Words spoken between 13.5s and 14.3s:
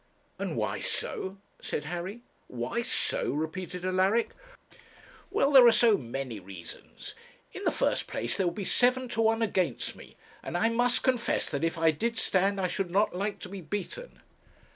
beaten.'